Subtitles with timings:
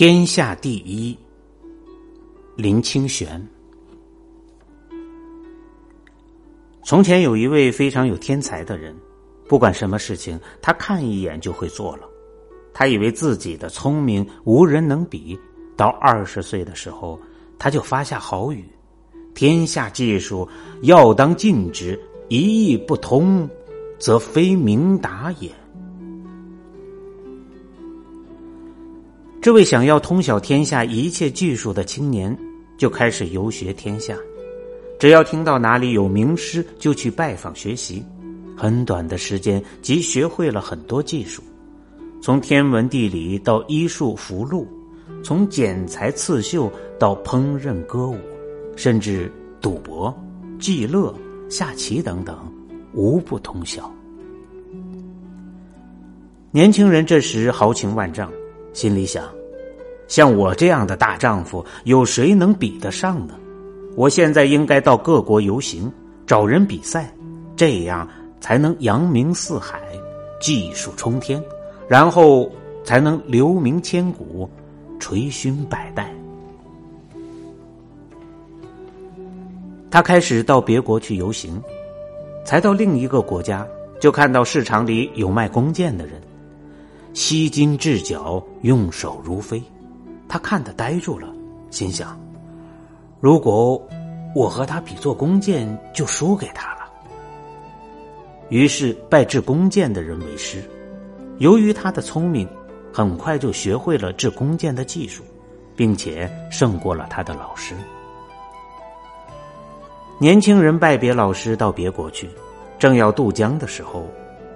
[0.00, 1.14] 天下第一，
[2.56, 3.46] 林清玄。
[6.82, 8.96] 从前有一位非常有天才的人，
[9.46, 12.08] 不管什么事情，他看一眼就会做了。
[12.72, 15.38] 他以为自己的聪明无人能比。
[15.76, 17.20] 到二十岁的时候，
[17.58, 18.64] 他就发下豪语
[19.36, 20.48] ：“天下技术
[20.80, 23.46] 要当尽之，一意不通，
[23.98, 25.50] 则非明达也。”
[29.42, 32.36] 这位想要通晓天下一切技术的青年，
[32.76, 34.14] 就开始游学天下。
[34.98, 38.04] 只要听到哪里有名师，就去拜访学习。
[38.54, 41.42] 很短的时间，即学会了很多技术，
[42.20, 44.66] 从天文地理到医术符箓，
[45.24, 48.18] 从剪裁刺绣到烹饪歌舞，
[48.76, 50.14] 甚至赌博、
[50.58, 51.14] 伎乐、
[51.48, 52.38] 下棋等等，
[52.92, 53.90] 无不通晓。
[56.50, 58.30] 年轻人这时豪情万丈。
[58.72, 59.24] 心里想：
[60.08, 63.34] 像我这样的大丈夫，有谁能比得上呢？
[63.96, 65.92] 我现在应该到各国游行，
[66.26, 67.12] 找人比赛，
[67.56, 68.08] 这样
[68.40, 69.80] 才能扬名四海，
[70.40, 71.42] 技术冲天，
[71.88, 72.50] 然后
[72.84, 74.48] 才能留名千古，
[75.00, 76.14] 垂勋百代。
[79.90, 81.60] 他开始到别国去游行，
[82.44, 83.66] 才到另一个国家，
[83.98, 86.14] 就看到市场里有卖弓箭的人。
[87.12, 89.62] 吸金制角，用手如飞，
[90.28, 91.28] 他看得呆住了，
[91.70, 92.18] 心想：
[93.20, 93.80] 如果
[94.34, 96.80] 我和他比做弓箭，就输给他了。
[98.48, 100.62] 于是拜制弓箭的人为师。
[101.38, 102.48] 由于他的聪明，
[102.92, 105.24] 很快就学会了制弓箭的技术，
[105.74, 107.74] 并且胜过了他的老师。
[110.18, 112.28] 年轻人拜别老师到别国去，
[112.78, 114.06] 正要渡江的时候，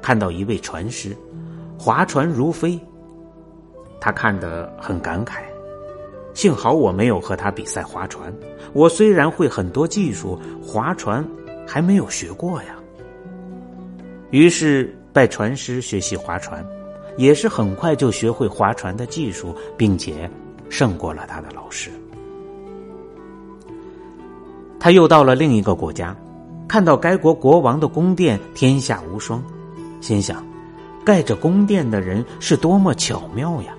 [0.00, 1.16] 看到一位船师。
[1.78, 2.78] 划船如飞，
[4.00, 5.36] 他看得很感慨。
[6.34, 8.32] 幸好我没有和他比赛划船。
[8.72, 11.26] 我虽然会很多技术，划船
[11.66, 12.76] 还没有学过呀。
[14.30, 16.64] 于是拜船师学习划船，
[17.16, 20.30] 也是很快就学会划船的技术，并且
[20.68, 21.90] 胜过了他的老师。
[24.78, 26.14] 他又到了另一个国家，
[26.68, 29.42] 看到该国国王的宫殿天下无双，
[30.00, 30.44] 心想。
[31.08, 33.74] 盖着宫殿的人是多么巧妙呀！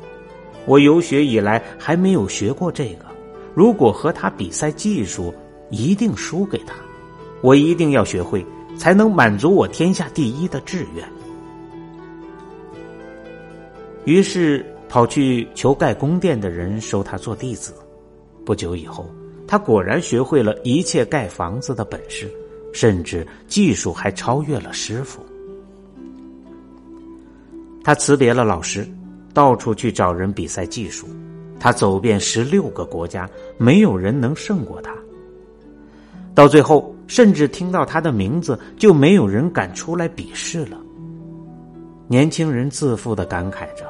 [0.66, 3.06] 我游学以来还没有学过这个。
[3.53, 5.31] 如果和他比赛技术，
[5.69, 6.73] 一定输给他。
[7.41, 8.44] 我一定要学会，
[8.75, 11.07] 才能满足我天下第一的志愿。
[14.06, 17.75] 于是跑去求盖宫殿的人收他做弟子。
[18.44, 19.07] 不久以后，
[19.47, 22.28] 他果然学会了一切盖房子的本事，
[22.73, 25.23] 甚至技术还超越了师傅。
[27.84, 28.88] 他辞别了老师，
[29.34, 31.07] 到处去找人比赛技术。
[31.59, 34.94] 他走遍十六个国家，没有人能胜过他。
[36.34, 40.78] 到最后，甚至听到他的名字，就没有人敢出来比试了。
[42.07, 43.85] 年轻人自负的感慨着：“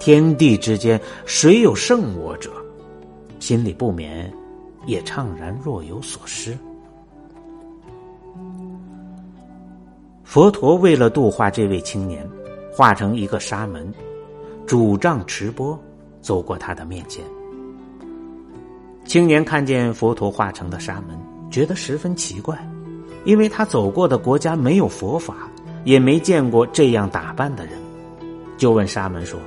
[0.00, 2.50] 天地之间，谁有胜我者？”
[3.38, 4.32] 心里不免
[4.86, 6.56] 也怅然若有所失。
[10.22, 12.26] 佛陀为了度化这位青年。
[12.76, 13.88] 化成一个沙门，
[14.66, 15.78] 拄杖持钵，
[16.20, 17.24] 走过他的面前。
[19.04, 21.16] 青年看见佛陀化成的沙门，
[21.52, 22.58] 觉得十分奇怪，
[23.24, 25.48] 因为他走过的国家没有佛法，
[25.84, 27.74] 也没见过这样打扮的人，
[28.56, 29.38] 就问沙门说：“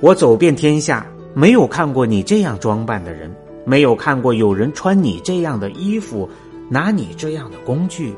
[0.00, 3.34] 我走遍天下，没有看过你这样装扮的人，
[3.64, 6.30] 没有看过有人穿你这样的衣服，
[6.68, 8.14] 拿你这样的工具，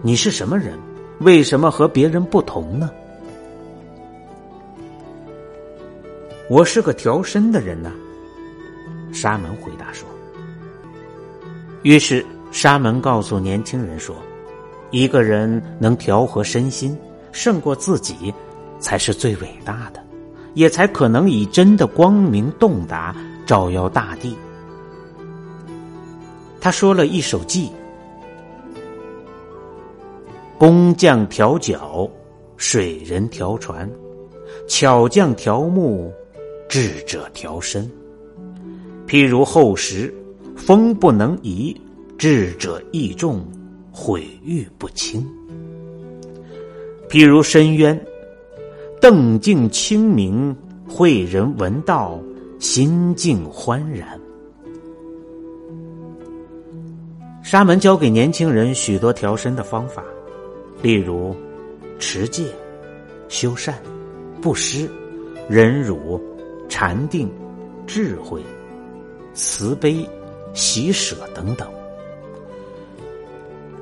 [0.00, 0.78] 你是什么人？”
[1.24, 2.90] 为什么和别人不同呢？
[6.50, 7.90] 我是个调身的人呢。
[9.10, 10.06] 沙门回答说。
[11.82, 14.14] 于是沙门告诉年轻人说
[14.92, 16.94] ：“一个人能调和身心，
[17.32, 18.32] 胜过自己，
[18.78, 20.04] 才是最伟大的，
[20.52, 23.16] 也才可能以真的光明洞达，
[23.46, 24.36] 照耀大地。”
[26.60, 27.70] 他说了一首偈。
[30.64, 32.08] 工匠调脚，
[32.56, 33.86] 水人调船，
[34.66, 36.10] 巧匠调木，
[36.70, 37.86] 智者调身。
[39.06, 40.10] 譬如厚实，
[40.56, 41.76] 风不能移；
[42.16, 43.46] 智者易重，
[43.92, 45.22] 毁誉不轻。
[47.10, 48.02] 譬如深渊，
[49.02, 50.56] 澄净清明，
[50.88, 52.18] 慧人闻道，
[52.58, 54.18] 心境欢然。
[57.42, 60.02] 沙门教给年轻人许多调身的方法。
[60.84, 61.34] 例如，
[61.98, 62.44] 持戒、
[63.30, 63.74] 修善、
[64.42, 64.86] 布施、
[65.48, 66.20] 忍辱、
[66.68, 67.32] 禅定、
[67.86, 68.42] 智慧、
[69.32, 70.06] 慈悲、
[70.52, 71.66] 喜舍等等。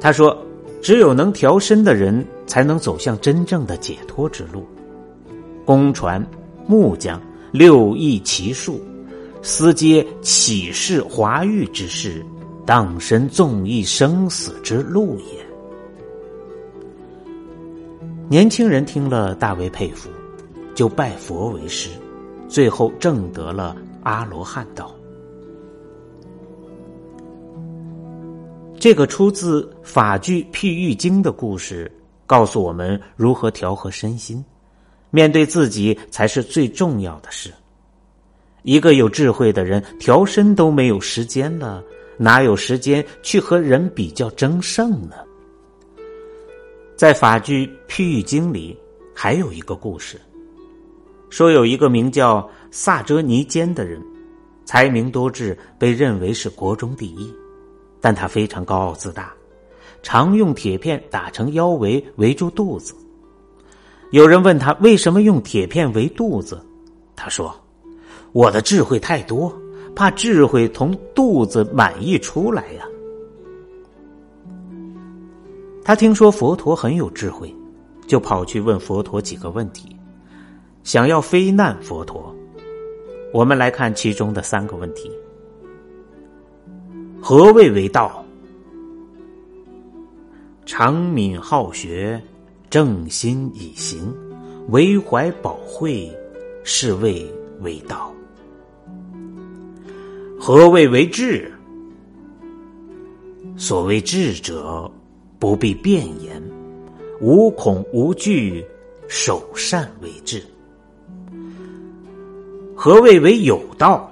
[0.01, 0.47] 他说
[0.81, 4.65] ：“只有能调身的人，才能走向真正的解脱之路。
[5.65, 6.25] 公传、
[6.69, 7.21] 木匠、
[7.51, 8.81] 六艺奇术，
[9.43, 12.25] 思皆启示华育之事，
[12.65, 15.42] 荡身纵意生死之路也。”
[18.33, 20.09] 年轻人听了大为佩服，
[20.75, 21.91] 就拜佛为师，
[22.49, 24.91] 最后证得了阿罗汉道。
[28.81, 31.93] 这个出自法句譬喻经的故事，
[32.25, 34.43] 告诉我们如何调和身心，
[35.11, 37.53] 面对自己才是最重要的事。
[38.63, 41.85] 一个有智慧的人，调身都没有时间了，
[42.17, 45.17] 哪有时间去和人比较争胜呢？
[47.03, 48.79] 在法剧譬喻经里，
[49.13, 50.21] 还有一个故事，
[51.31, 54.01] 说有一个名叫萨遮尼坚的人，
[54.65, 57.29] 才名多智，被认为是国中第一，
[58.01, 59.33] 但他非常高傲自大，
[60.01, 62.95] 常用铁片打成腰围围住肚子。
[64.13, 66.65] 有人问他为什么用铁片围肚子，
[67.17, 67.53] 他说
[68.31, 69.53] ：“我的智慧太多，
[69.97, 72.87] 怕智慧从肚子满溢出来呀。”
[75.85, 77.53] 他听说佛陀很有智慧，
[78.07, 79.97] 就跑去问佛陀几个问题，
[80.85, 82.35] 想要非难佛陀。
[83.33, 85.11] 我们来看其中的三个问题：
[87.21, 88.25] 何谓为道？
[90.65, 92.23] 长敏好学，
[92.71, 94.15] 正心以行，
[94.69, 96.09] 为怀宝慧，
[96.63, 97.29] 是谓
[97.61, 98.15] 为道。
[100.39, 101.53] 何谓为智？
[103.57, 104.89] 所谓智者。
[105.43, 106.41] 不必辩言，
[107.21, 108.65] 无恐无惧，
[109.09, 110.41] 守善为智。
[112.77, 114.09] 何谓为有道？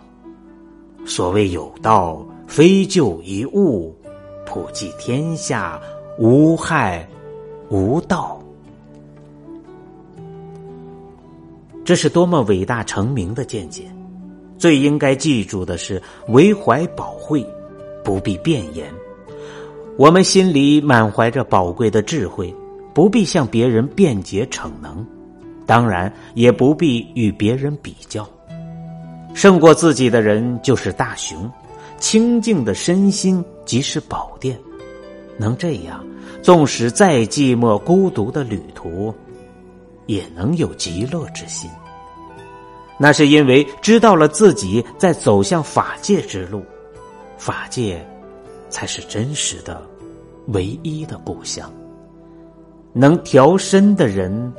[1.07, 3.95] 所谓有道，非就一物，
[4.45, 5.81] 普济天下，
[6.19, 7.09] 无害
[7.69, 8.43] 无道。
[11.85, 13.85] 这是多么伟大成名的见解！
[14.59, 17.47] 最应该记住的是：为怀宝慧，
[18.03, 18.93] 不必辩言。
[20.01, 22.55] 我们心里满怀着宝贵的智慧，
[22.95, 25.07] 不必向别人辩解逞能，
[25.67, 28.27] 当然也不必与别人比较。
[29.35, 31.53] 胜过自己的人就是大雄，
[31.99, 34.59] 清净的身心即是宝殿。
[35.37, 36.03] 能这样，
[36.41, 39.15] 纵使再寂寞孤独的旅途，
[40.07, 41.71] 也能有极乐之心。
[42.99, 46.65] 那是因为知道了自己在走向法界之路，
[47.37, 48.03] 法界。
[48.73, 49.83] 才是真实的、
[50.53, 51.73] 唯一的故乡。
[52.93, 54.53] 能调身的人，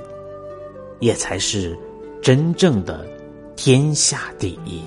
[1.00, 1.78] 也才是
[2.22, 3.06] 真正的
[3.56, 4.82] 天下第一。